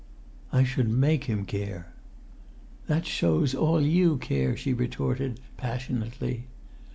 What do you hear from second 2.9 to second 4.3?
shows all you